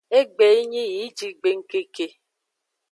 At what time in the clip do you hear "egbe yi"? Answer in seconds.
0.19-0.63